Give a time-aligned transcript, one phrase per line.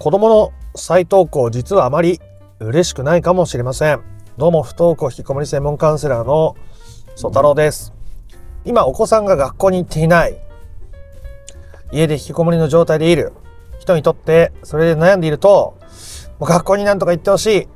[0.00, 2.22] 子供の再登校実はあまり
[2.58, 4.00] 嬉しくないかもしれません。
[4.38, 6.56] どうも不登校引きこもり専門カウンセラーの
[7.16, 7.92] 曽太郎です。
[8.64, 10.38] 今お子さんが学校に行っていない。
[11.92, 13.34] 家で引きこもりの状態でいる
[13.78, 15.76] 人にとってそれで悩んでいると、
[16.38, 17.68] もう学校になんとか行ってほしい。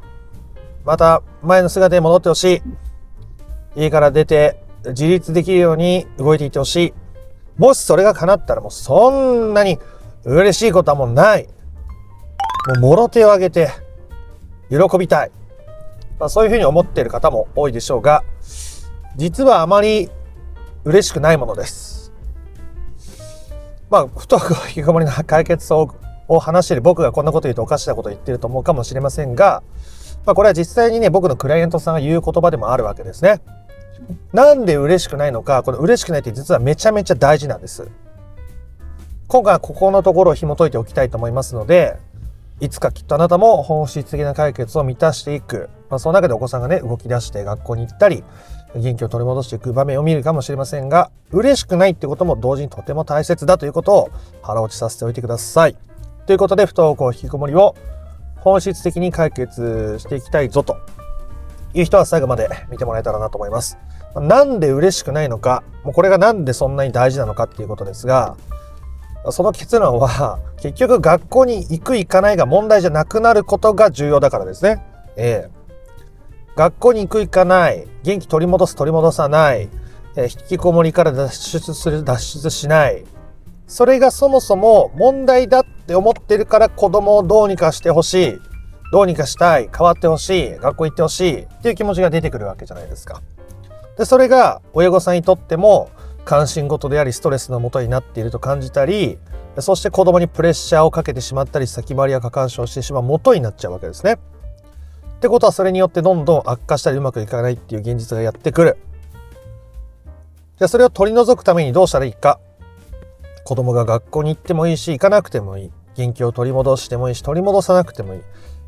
[0.86, 2.62] また前の姿に戻ってほし
[3.76, 3.80] い。
[3.82, 6.94] 家から出て自立できるように動いていってほしい。
[7.58, 9.78] もしそれが叶ったらもうそんなに
[10.24, 11.50] 嬉しいことはもうない。
[12.80, 13.70] もろ手を挙げて
[14.70, 15.30] 喜びたい。
[16.18, 18.22] まあ、そういうふうに思っている方も多いでしょうが、
[19.16, 20.10] 実はあまり
[20.84, 22.12] 嬉しくないものです。
[23.90, 25.94] まあ、不登校引きこもりの解決を
[26.28, 29.62] を話している僕がこんなこと言うとおかしなこと言ってると思うかもしれませんが、
[30.24, 33.40] まあ、これは実際にね、僕のクライアントさんが言う言葉でもあるわけですね。
[34.32, 37.88] なんで嬉しくないのか、この嬉しくないって実はめちゃめちゃ大事なんです。
[39.28, 41.98] 今回はここのところを紐解いておきたいと思いますので、
[42.60, 45.68] いつかきっとあなたも本質的な解決を満たしていく。
[45.90, 48.22] まあ、その中でお子さんがね、動き出して学校に行ったり、
[48.76, 54.10] 元気を取り戻していく場面を見るかもしれませんが、嬉しくないってことも同時にとても大切だということを
[54.42, 55.76] 腹落ちさせておいてください。
[56.26, 57.74] ということで、不登校引きこもりを
[58.36, 60.76] 本質的に解決していきたいぞと
[61.74, 63.78] いう人は最後まで見てもらえたらなと思います。
[64.14, 68.36] なんで嬉しくないのか、もうこれがなんでそんなに大事なのかっていうことですが、
[69.30, 74.82] その結論は、 結局学校に行く行かないが問題じゃなくなることが重要だからですね。
[75.16, 75.64] ええ
[76.56, 79.68] 学校に行く行かない、元気取り戻す取り戻さない、
[80.14, 83.04] えー、引きこもりから脱出する脱出しない。
[83.66, 88.38] それがそもそも問題だって思ってるから子供をどうにかしてほしい。
[88.92, 89.68] どうにかしたい。
[89.76, 90.56] 変わってほしい。
[90.58, 91.40] 学校行ってほしい。
[91.40, 93.22] っていう気持ちが出てくるわけじゃないですか。
[93.98, 95.90] で、それが親御さんにとっても
[96.24, 99.18] 関心事でありストレスのもとになっていると感じたり
[99.58, 104.14] そして子供にプレッシャーをかけてしまったり先回りや過干渉してしまう元になっちゃうわけですね。
[104.14, 104.16] っ
[105.20, 108.76] てことはそれによってどんどん悪化したりうまくいかないっていう現実がやってくる。
[110.58, 112.40] じゃあそれを取り除くためにどうしたらいいか。
[113.44, 115.70] 子供が学校に行ってもいいし行かなくてもいい。
[115.96, 118.20] 元気を取り戻してもいいし取り戻さなくてもいい。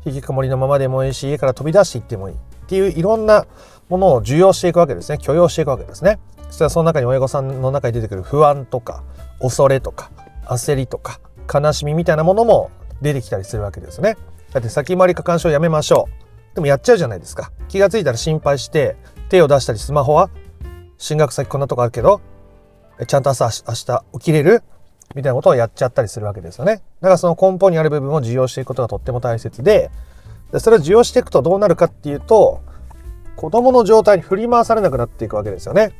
[0.05, 2.35] 引きこもりのままでもいいし家から飛び出していってもいい。
[2.35, 2.37] っ
[2.67, 3.45] ていういろんな
[3.89, 5.17] ものを受容していくわけですね。
[5.17, 6.19] 許容していくわけですね。
[6.47, 9.03] そしたらその中に親御さんの中に出てくる不安とか
[9.39, 10.11] 恐れとか
[10.45, 11.19] 焦りとか
[11.53, 12.71] 悲しみみたいなものも
[13.01, 14.17] 出てきたりするわけですね。
[14.51, 16.07] だって先回り過干渉やめましょ
[16.51, 16.55] う。
[16.55, 17.51] でもやっちゃうじゃないですか。
[17.67, 18.95] 気がついたら心配して
[19.29, 20.29] 手を出したりスマホは
[20.97, 22.21] 進学先こんなとこあるけど
[23.05, 24.63] ちゃんと朝明日起きれる？
[25.15, 26.81] みたいなことをやっちゃったりするわけですよね。
[27.01, 29.91] だからその根本にある部分を受容していくことがとっても大切で
[30.51, 32.61] でそれを受容していくとどうなるかっていうと
[33.35, 35.93] 子供の状態に振り回されなくなっていくわけですよね。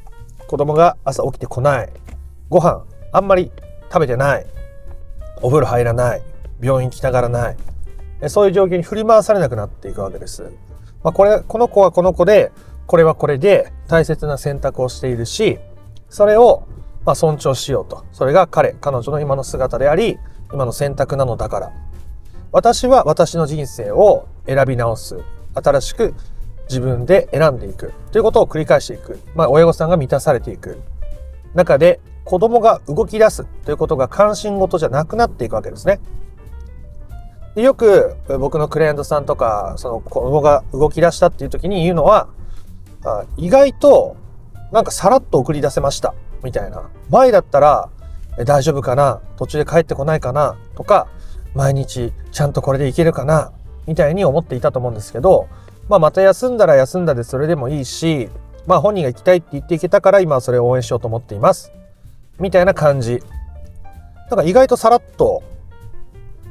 [0.48, 1.90] 子供が朝起きてこない。
[2.50, 3.52] ご飯あんまり
[3.92, 4.46] 食べてない。
[5.42, 6.22] お風呂入らない。
[6.62, 7.58] 病院来たがらない。
[8.30, 10.52] そういう状況に振り回されなくなっていくわけです。
[11.04, 12.52] まあ、これ、この子はこの子で、
[12.88, 15.60] これはこれで大切な選択をしているし、
[16.10, 16.64] それを
[17.06, 18.06] ま尊重しようと。
[18.12, 20.18] それが彼、彼女の今の姿であり、
[20.54, 21.72] 今の選択なのだから。
[22.52, 25.20] 私は私の人生を選び直す。
[25.54, 26.14] 新しく
[26.70, 27.94] 自分で選んでいく。
[28.12, 29.20] ということを繰り返していく。
[29.36, 30.82] まあ、親御さんが満たされていく。
[31.54, 33.46] 中で子供が動き出す。
[33.66, 36.00] ということが関心事じゃなくなっていくわけですね。
[37.56, 42.28] でよく僕のクライアントさんとか、その子供が動き出したっていう時に言うのは、
[43.38, 44.16] 意外と
[44.72, 46.14] なんかさらっと送り出せました。
[46.44, 46.90] みたいな。
[47.10, 47.90] 前だったら
[48.46, 49.22] 大丈夫かな？
[49.38, 50.56] 途中で帰ってこないかな？
[50.76, 51.08] とか、
[51.56, 53.52] 毎日ちゃんとこれでいけるかな？
[53.88, 55.48] みたいに思っていたと思うんですけど、
[55.90, 58.30] まあ、また休んだら休んだでそれでもいいし、
[58.66, 61.72] まあ、本人が行きたいって言っていけたから今はそれを応援しようと思っています。
[62.40, 63.24] みたいな感じ。
[64.30, 65.42] なんか意外とさらっと、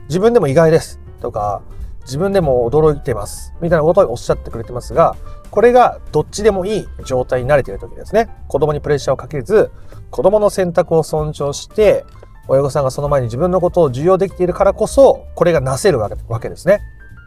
[0.08, 1.60] 自分でも意外ですとか、
[2.02, 3.52] 自分でも驚いてます。
[3.60, 5.16] みたいなことをおっしゃってくれてますが、
[5.50, 8.30] これがどっちでもいい状態に慣れている時ですね。
[8.48, 9.70] 子供にプレッシャーをかけず、
[10.10, 12.04] 子供の選択を尊重して、
[12.48, 16.08] 親御さんがその前に自分のことを受容できているからこそ、これがなせるわ
[16.40, 16.80] けですね。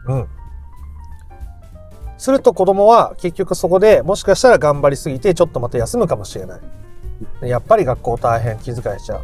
[0.06, 0.28] うん。
[2.20, 6.58] すると子供は結局そこでもしかしたら頑張りすぎてちょっとまた休むかもしれな
[7.42, 7.48] い。
[7.48, 9.20] やっぱり学校大変気遣いしちゃう。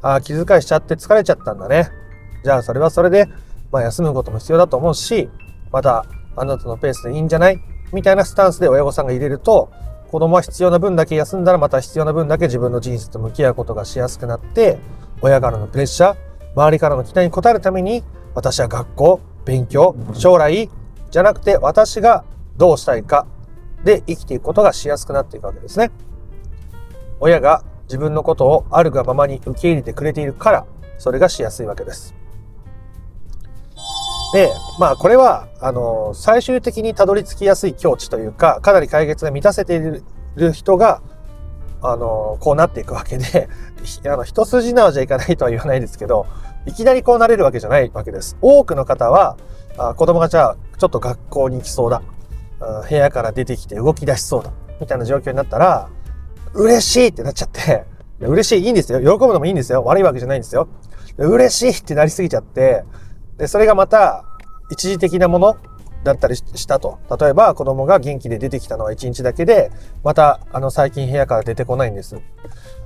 [0.00, 1.90] ああ、気遣いしちゃって疲れちゃったんだね。
[2.42, 3.26] じゃあそれはそれで、
[3.70, 5.28] まあ、休むことも必要だと思うし、
[5.70, 6.06] また
[6.36, 7.60] あなたのペースでいいんじゃない
[7.92, 9.70] みたいなスタンスで親御さんが入れると、
[10.10, 14.78] 子供は必要な分だけ休んだらまた必要な分だけ自分の人生と向き合うことがしやすくなって、
[15.20, 16.16] 親からのプレッシャー、
[16.54, 18.02] 周りからの期待に応えるために、
[18.34, 20.70] 私は学校、勉強、将来、
[21.10, 22.24] じゃなくて私が
[22.58, 23.26] どうしたいか
[23.84, 25.90] で生きていくことがしやすくなっていくわけですね。
[27.20, 30.66] 親が自分のことをあるがままに受け入れてくれているから、
[30.98, 32.14] それがしやすいわけです。
[34.34, 39.80] で、まあこれは、あの、最終的にたどり着きやすい境地というか、かなり解決が満たせてい
[40.36, 41.00] る人が、
[41.80, 43.48] あの、こうなっていくわけで、
[44.06, 46.26] あの、一筋縄じゃいかないとは言わないですけど、
[46.66, 48.36] いきなりこうなれるわけじゃないわけです。
[48.42, 49.36] 多くの方は、
[49.78, 52.02] あ子供がじゃあ、ちょっと学校に行きそうだ。
[52.60, 54.52] 部屋から出てきて動き出しそうだ。
[54.80, 55.88] みたいな状況になったら、
[56.54, 57.84] 嬉しいってなっちゃって、
[58.20, 59.00] 嬉しい、いいんですよ。
[59.00, 59.84] 喜ぶのもいいんですよ。
[59.84, 60.68] 悪いわけじゃないんですよ。
[61.16, 62.84] 嬉しいってなりすぎちゃって、
[63.36, 64.24] で、それがまた、
[64.70, 65.56] 一時的なもの
[66.04, 66.98] だったりしたと。
[67.18, 69.70] 例えば、子供が元気で出てきたのは一日だけで、
[70.04, 72.16] また、あの、最近部屋から出てこないんです。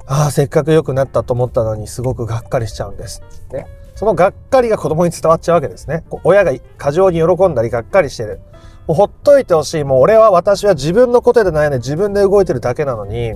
[0.06, 3.22] ああ、せっかく良くなったと思ったのに、すごくがっかりしちゃうんです。
[3.52, 3.66] ね。
[3.94, 6.04] そのがっかりが子供に伝わっちゃうわけですね。
[6.24, 8.40] 親が過剰に喜んだりがっかりしてる。
[8.92, 9.84] もうほっといてほしい。
[9.84, 13.32] もう俺は私は自分のことで悩んで自分で動いてるだけなのに、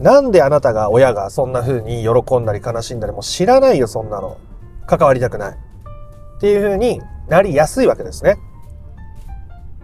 [0.00, 4.38] なんであなたが親がそんな風に喜んだり悲しんだりも知らないよ、そんなの。
[4.86, 5.58] 関わりたくない。
[6.38, 8.38] っていう風になりやすいわけですね。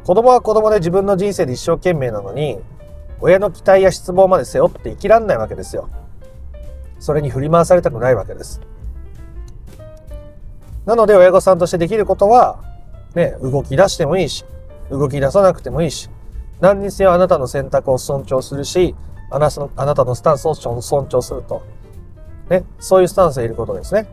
[0.07, 2.59] 子供は子供で自分の人生で一生懸命なのに、
[3.21, 5.91] 親の期待や失望まで背負って生きらんないわけですよ。
[6.99, 8.63] それに振り回されたくないわけです。
[10.87, 12.59] なので親御さんとしてできることは、
[13.15, 14.47] ね、動き出してもいいし、
[14.91, 16.11] 動き出さなくてもいいし、
[16.61, 18.95] 何にせよあなたの選択を尊重するし、
[19.31, 21.63] あなあなたのスタンスを尊重すると。
[22.49, 24.07] ね、そういうスタンスでいることですね。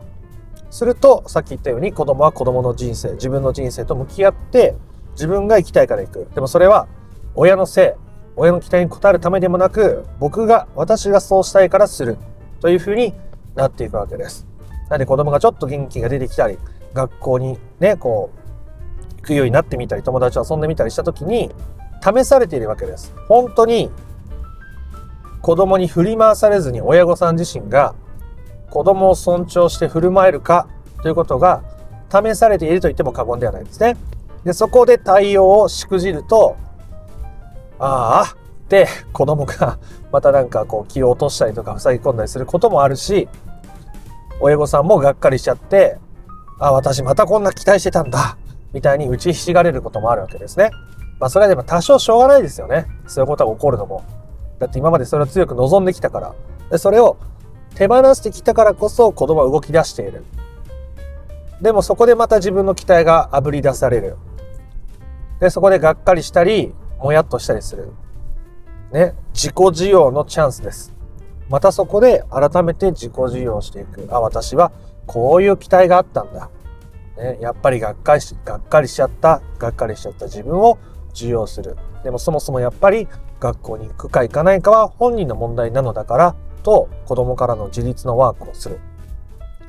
[0.70, 4.74] すると、さっき言ったように子供は子供の人生、自分の人生と向き合って、
[5.12, 6.28] 自分が生きたいから行く。
[6.34, 6.88] でもそれは、
[7.34, 8.00] 親のせい、
[8.36, 12.16] 親の期待に応えるためでもなく、僕が、私がそうしたいからする。
[12.60, 13.12] というふうに
[13.54, 14.46] なっていくわけです。
[14.88, 16.58] なんで子供がちょっと元気が出てきたり、
[16.94, 18.41] 学校にね、こう、
[19.22, 21.50] くようになってみたり、友達と遊んでみたりした時に、
[22.02, 23.14] 試されているわけです。
[23.28, 23.90] 本当に、
[25.42, 27.94] 子供に振り回されずに親御さん自身が
[28.70, 30.68] 子供を尊重して振る舞えるか
[31.02, 31.62] ということが
[32.10, 33.96] 試されていると言っても過言ではないですね。
[34.44, 36.56] で、そこで対応をしくじると、
[37.78, 38.34] ああ
[38.64, 39.78] って子供が
[40.12, 43.28] またなんかこう気を落としたりとか塞ぎ込んだりすることもあるし、
[44.40, 45.98] 親御さんもがっかりしちゃって、
[46.58, 48.36] あ、私またこんな期待してたんだ
[48.72, 50.70] みたいに打ちひしがれることもあるわけですね。
[51.18, 52.86] まあそれはでも多少しょうがないですよね。
[53.06, 54.04] そういうことが起こるのも。
[54.58, 56.34] だって今までそれを強く望んできたから。
[56.70, 57.16] でそれを
[57.74, 60.24] 手放してきたからこそ子供は動き出している。
[61.60, 64.16] でもそこでまた自分の期待が炙り出される。
[65.38, 67.92] で、そこでがっかりしたり、もやっとしたりする。
[68.92, 70.92] ね、自己需要のチャンスです。
[71.48, 74.06] またそこで改めて自己需要していく。
[74.10, 74.72] あ、私は
[75.06, 76.50] こういう期待があったんだ。
[77.16, 80.78] ね、やっぱりがっかりし、がっかりしちゃった、がっかりしちゃった自分を
[81.10, 81.76] 受容する。
[82.04, 83.06] でもそもそもやっぱり
[83.38, 88.78] 学校に行くか行かないかは本人の問題なのだからと子供からの自立のワークをする。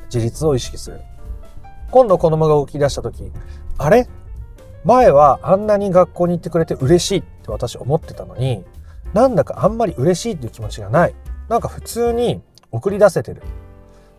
[0.05, 1.01] 自立を意識する。
[1.91, 3.31] 今度子供が動き出した時、
[3.77, 4.07] あれ？
[4.83, 8.63] 前はあんなに学校に行ってくれて嬉しいって私思ってたのに、
[9.13, 11.15] なんだかあんまり嬉しいっていう気持ちがない。
[11.49, 12.41] なんか普通に
[12.71, 13.41] 送り出せてる。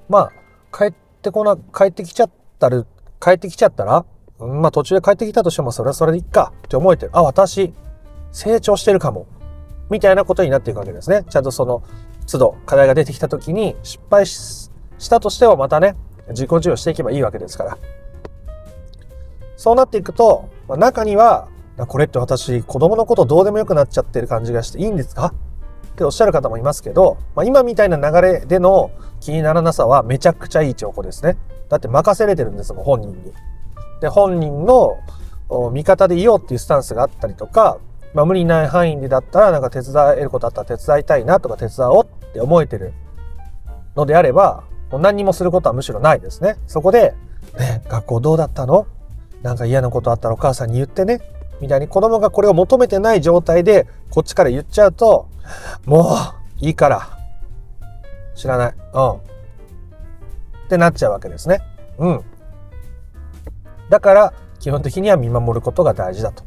[0.08, 0.92] まあ、帰っ
[1.22, 2.84] てこな、帰ってきちゃったら、
[3.24, 4.04] 帰ってきちゃったら、
[4.38, 7.12] うんまあ途中で帰ってきたとしてもそれはそれでいっかって思えてる。
[7.14, 7.72] あ、私、
[8.32, 9.26] 成長してるかも。
[9.90, 11.24] みたいなことになっていくわけですね。
[11.30, 11.82] ちゃんとその
[12.26, 14.70] 都度課題が出てきた時に失敗し
[15.08, 15.96] たとしてもまたね、
[16.30, 17.78] 自己授与していけばいいわけですから。
[19.56, 21.48] そうなっていくと、まあ、中には、
[21.88, 25.34] これって私、子供のことどうでもよくなっちゃってる感じがしていいんですか？
[25.92, 28.90] っておっしゃる方もいますけど、まあ、今みたいな流れでの
[29.20, 31.36] 気にならなさはめちゃくちゃいい兆候ですね。
[31.68, 33.32] だって任せれてるんですもん、本人に。
[34.00, 34.98] で、本人の
[35.72, 37.78] 味方でいようっていうスタンスがあったりとか、
[38.12, 42.92] まあ、無理ない範囲でだったらなんか手伝えることあったら手伝いたいなとか手伝おうって思えてる
[43.96, 46.56] のであれば、もう何にもすることはむしろないですね。
[46.66, 47.14] そこで、
[47.58, 48.86] ね、学校どうだったの？
[49.42, 51.20] なんか嫌なことあったらお母さんに言ってね。
[51.60, 55.28] みたいに子供がこれを求めてない状態でこっちから言っちゃうと、
[55.84, 56.14] も
[56.60, 57.18] ういいから。
[58.34, 58.74] 知らない。
[58.94, 59.33] うん。
[60.64, 61.60] ってなっちゃうわけですね。
[61.98, 62.20] うん。
[63.90, 66.44] だから基本的には見守ることが大事だと。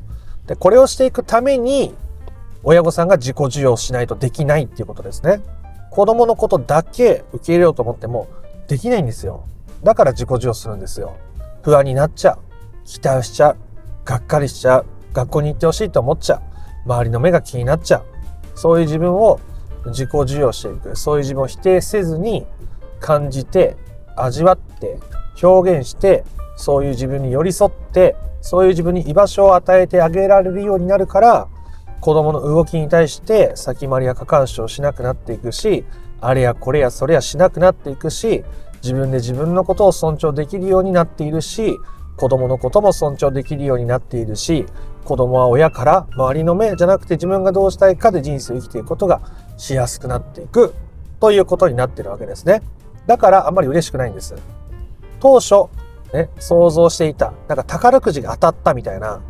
[0.48, 1.94] で、これをしていくために、
[2.64, 5.42] 親御さんが自己授与しないとできないっていうことですね。
[5.92, 8.28] 子供のことだけ受け入れようと思っても
[8.68, 9.46] できないんですよ。
[9.84, 11.16] だから自己授与するんですよ。
[11.62, 12.40] 不安になっちゃう。
[12.86, 13.58] 期待しちゃう。
[14.04, 14.86] がっかりしちゃう。
[15.14, 16.42] 学校に行ってほしいと思っちゃう。
[16.86, 18.04] 周りの目が気になっちゃう。
[18.56, 19.40] そういう自分を
[19.88, 20.96] 自己授与していく。
[20.96, 22.48] そういう自分を否定せずに
[23.00, 23.78] 感じて、
[24.22, 25.00] 味わって、
[25.42, 26.24] 表現して、
[26.56, 31.48] そういう自分に寄り添ってそういう自分に居場所を与えてあげられるようになるから、
[32.00, 35.84] 子供の動きに対して先回りや過干渉しなくなっていくし、
[36.22, 38.44] あれやこれやそれやしなくなっていくし、
[38.84, 41.78] 自分で自分のことを尊重できるようになっているし、
[42.16, 44.66] 子供のことも尊重できるようになっているし、
[45.04, 49.22] 子供は親から周りの目じゃなくて自分がどうしたいかで人生を生きていくことが
[49.58, 50.74] しやすくなっていく
[51.20, 52.62] ということになってるわけですね。
[53.08, 54.36] だからあんまり嬉しくないんです。
[55.20, 55.70] 当初、
[56.14, 59.22] ね、想像していた、なんか宝くじが当たったみたいな、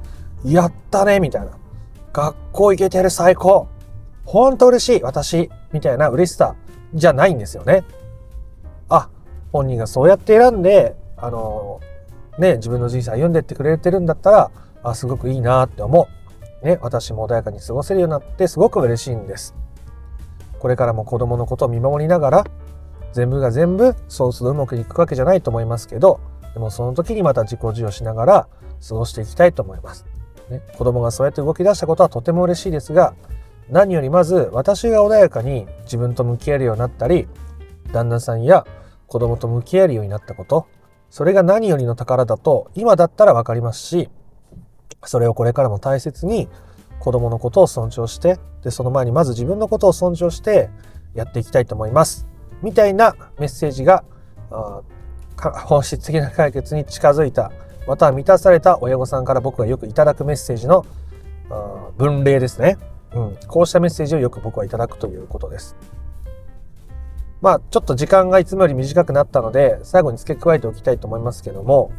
[0.44, 1.52] やったねみたいな、
[2.12, 3.68] 学校行けてる最高
[4.26, 6.56] ほんと嬉しい私みたいな嬉しさ
[6.94, 7.86] じゃないんですよね。
[8.90, 9.10] あ、
[9.54, 11.80] 本人がそうやって選んで、あの、
[12.38, 14.52] ね、自分の人生歩んでってくれてるんだったら、
[14.84, 16.08] あ、すごくいいなって思
[16.64, 16.66] う。
[16.66, 19.56] ね、私も穏やかに過ごせるようになってすごく嬉しいんです。
[20.60, 22.44] これからも子供のことを見守りながら、
[23.18, 26.20] 全部が全部そうするうまくいくわけじゃないと思いますけど、
[26.54, 28.48] でもその時にまた自己授与しながら
[28.88, 30.06] 過ごしていきたいと思います。
[30.52, 33.16] ね、子供がそうやって動き出したことはとても嬉しいですが、
[33.72, 37.28] 何よりまず私が穏やかに自分と向き合えるようになったり、
[37.92, 38.68] 旦那さんや
[39.08, 40.68] 子供と向き合えるようになったこと、
[41.10, 44.10] それが何よりの宝だと今だったらわかりますし、
[45.04, 46.50] それをこれからも大切に
[47.00, 50.70] 子供のことを尊重して、で、その前にまず自分のことを尊重して
[51.16, 52.28] やっていきたいと思います。
[52.62, 54.04] みたいなメッセージが、
[55.38, 57.52] 本質的な解決に近づいた、
[57.88, 60.86] または満たされた親御さんから僕がよくいただくメッセージの
[61.98, 62.78] 分類ですね。
[63.14, 63.38] うん。
[63.48, 65.76] こうしたメッセージをよく僕はいただくということです。
[67.40, 71.92] まあ、ちょっと時間がいつもより短くなったので、最後に付け加えておきたいと思いますけども、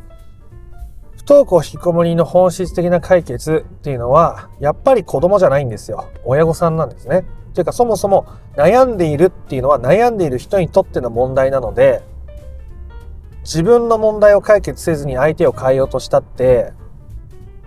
[1.17, 6.07] 不登校引きこもりの本質的な解決っていうのは、やっぱり子供じゃないんですよ。
[6.25, 7.25] 親御さんなんですね。
[7.55, 8.27] というか、そもそも
[8.57, 12.03] 悩んでいるっていうのは悩んでいる人にとっての問題なので、
[13.43, 16.73] 自分の問題を解決せずに相手を変えようとしたって、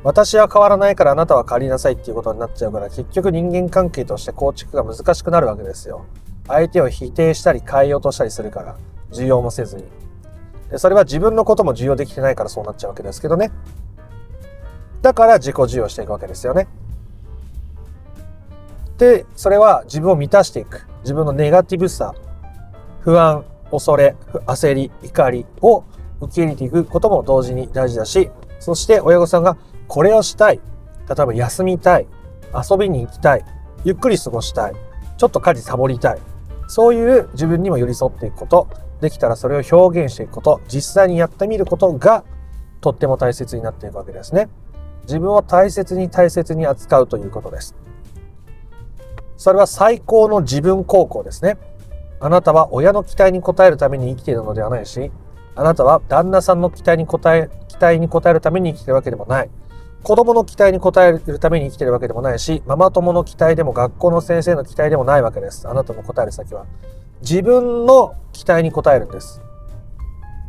[0.04, 6.06] 私は変わらないからあなたは変わりなさいっていうことになっちゃうから、結局人間関係として構築が難しくなるわけですよ。
[6.48, 8.76] 相手を否定したり変えようとしたりするから、
[9.12, 9.86] 重要もせずに。
[10.72, 13.52] でそれは自分のことも重要できてないからそうなっちゃうわけですけどね。
[15.02, 16.68] だから自己授与していくわけですよね。
[19.02, 20.88] で、それは自分を満たしていく。
[21.02, 22.14] 自分のネガティブさ、
[23.00, 24.16] 不安、恐れ、
[24.46, 25.84] 焦り、怒りを
[26.20, 28.30] 受け入れていくことも同時に大事だし、
[28.60, 30.62] そして親御さんがこれをしたい。
[31.10, 32.06] 例えば休みたい。
[32.54, 33.46] 遊びに行きたい。
[33.84, 34.74] ゆっくり過ごしたい。
[35.18, 36.20] ちょっと家事サボりたい。
[36.68, 38.68] そういう自分にも寄り添っていくこと、
[39.02, 42.24] できたらそれを表現していくこと、実際にやってみることが
[42.82, 44.48] とっても大切になっていくわけですね。
[45.06, 47.76] 自分を大切に大切に扱うということです。
[49.42, 51.58] それは最高の自分高校ですね。
[52.20, 55.12] あなたは親の期待に応えるために生きているのではないし、
[55.56, 59.50] あなたは旦那さんの期待に応え、期待に応えるために生きているわけでもない。
[60.04, 65.68] 子供の期待に応えるために生きているわけでもないし、ママ友の期待でも学校の先生の期待でもないわけです。
[65.68, 66.68] あなたの答える先は。
[67.22, 69.42] 自分の期待に応えるんです。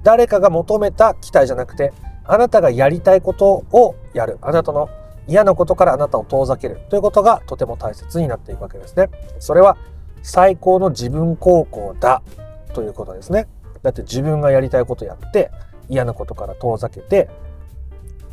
[0.02, 1.94] 誰かが求めた期待じゃなくて、
[2.26, 4.36] あなたがやりたいことをやる。
[4.42, 4.90] あなたの
[5.28, 9.10] 嫌なことからあなたを遠ざけるということがとても大切になっていくわけですね。
[9.38, 9.76] それは
[10.22, 12.22] 最高の自分高校だ
[12.74, 13.48] ということですね。
[13.82, 15.50] だって自分がやりたいことやって
[15.88, 17.28] 嫌なことから遠ざけて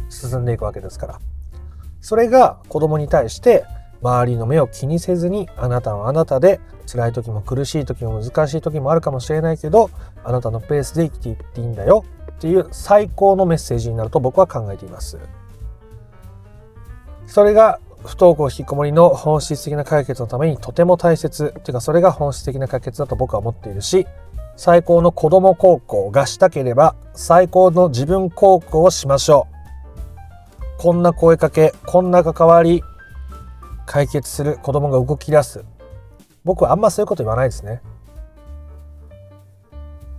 [0.10, 1.19] 進んでいくわけですから。
[2.01, 3.65] それが子供に対して
[4.01, 9.89] 周りの目を気にせずにあなたはあなたで辛い時も苦しい時も難しい時もあるかもしれないけど
[10.24, 15.19] あなたのペースで生きていっていいんだよっていう最高のメッセージになると僕は考えています。
[17.29, 24.07] それが不登校引きこもりの本質的な解決のためにとても大切っていうかそれが本質的な解決だと僕は思っているし
[24.57, 29.59] 最高の子供高校がしたければ最高の自分高校をしましょう。
[30.81, 32.83] こんな声かけ、こんな関わり、
[33.86, 35.65] 解決する子供が動き出す。
[36.45, 37.81] 僕はあんまそういうこと言わないですね。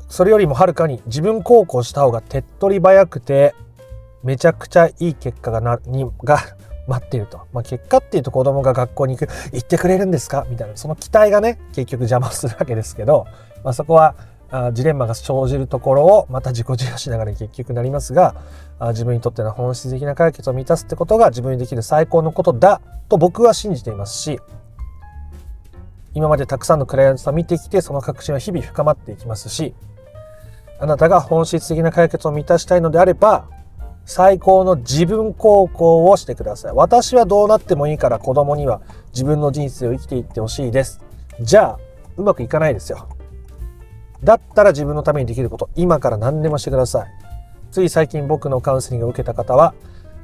[0.06, 3.54] それよりもはるかに自分孝行した方が手っ取り早くて、
[4.22, 6.38] めちゃくちゃいい結果がな、に、が
[6.90, 7.46] 待っていると。
[7.52, 10.44] まあ、結果っていうと子供が学校に行く、行ってくれるんですか？
[10.50, 13.26] みたいな、その期待がね、結局邪魔するわけですけど、
[13.64, 14.14] まあ、そこは
[14.52, 18.34] あジレンマが生じるところをまた自己授与しながら結局なりますが
[18.80, 24.40] あ自分にとっての本質的な解決を満たすってことが自分にできる最高のことだと僕は信じていますし
[26.14, 29.72] 今までたくさんのクライアントさん見てきてその確信は日々深まっていきますし
[30.80, 33.48] あなたが本質的な解決を満たしたいのであれば
[34.12, 36.72] 最高の自分孝行をしてください。
[36.74, 38.80] 私はどうなってもいいから子供には
[39.12, 41.00] 自分の人生を生きていってほしいです。
[41.40, 41.78] じゃあ、
[42.16, 43.06] うまくいかないですよ。
[44.24, 47.08] だったら自分のためにできること、今から何でもしてください。
[47.70, 49.74] つい最近僕のカウンセリングを受けた方は、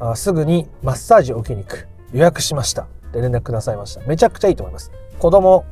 [0.00, 1.86] あすぐにマッサージを受けに行く。
[2.12, 2.88] 予約しました。
[3.12, 4.00] で連絡くださいました。
[4.08, 4.90] めちゃくちゃいいと思います。
[5.20, 5.64] 子供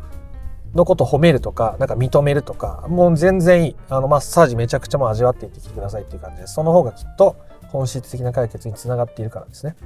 [0.74, 3.76] のこと褒めるとか、なんか認めるとか、もう全然いい。
[3.88, 6.54] あの、マッサージめちゃくちゃもう味わっていってきてくださいっていう感じです。
[6.54, 7.36] その方がきっと
[7.68, 9.76] 本質的な解決につながっているからですね。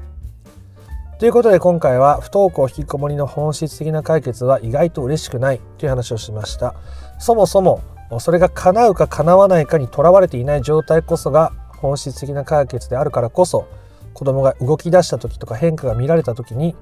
[1.18, 6.74] ということで今回は不登校引きこもりの本質的な解決は意外と嬉しくないという話をしました。
[7.18, 7.80] そもそも
[8.20, 13.66] それが叶うか叶わないかにとらわれていない状態こそが本質的な解決であるからこそ
[14.14, 16.76] 子供が動き出した時とか変化が見られた時に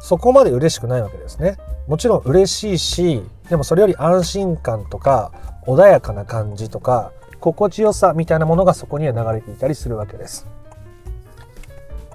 [0.00, 1.56] そこまで嬉しくないわけですね。
[1.86, 5.32] もちろん嬉しいしでもそれより安心感とか
[5.66, 10.46] 穏やかな感じとか心地よさみたいなものがそこには流れていたりするわけです。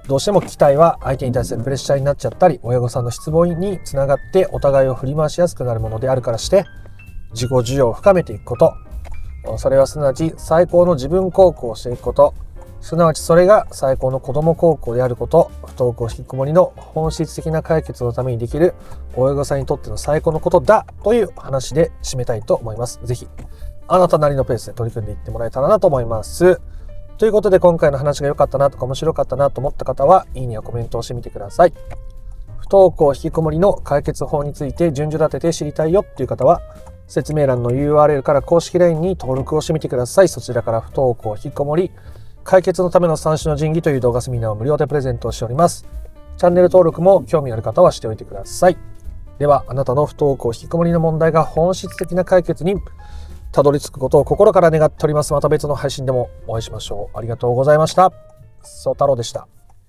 [0.08, 6.66] どうしても期待は相手に対するプレッシャーになっちゃったり親御さんの失望につながってお互いを振り回しやすくなるものであるからして
[7.32, 12.34] 自己需要を深めていくことそれはすなわち最高の自分孝行をしていくこと
[12.82, 18.74] すなわちそれが最高の子供孝行であること不登校引きこもりの本質的な解決のためにできる
[19.16, 23.00] 親御さんにとっての最高のことだという話で締めたいと思います。
[23.04, 23.28] ぜひ
[23.88, 26.60] あなたなりのペースで取り組んでいってもらえたらなと思います。
[27.18, 31.74] ということで今回の話が良かったなとか面白かったなと思った方はいいねやコメントをしてみてください。
[32.58, 36.62] 不登校引きこもりの解決法について順序立てて知りたいよっていう方は
[37.08, 40.30] 説明欄の URL から公式 LINE に登録をしてみてください。
[40.30, 41.92] そちらから不登校引きこもり
[42.44, 45.86] 解決のための三種の神器という動画セミナーを無料でプレゼントしております。
[46.38, 48.78] チャンネル登録も興味ある方はしておいてください。
[49.38, 52.76] では、あなたの不登校引きこもりの問題が本質的な解決に
[53.52, 55.34] たどり着くことを心から願っております。
[55.34, 57.18] また別の配信でもお会いしましょう。
[57.18, 58.12] ありがとうございました。
[58.64, 59.48] そう太郎でした。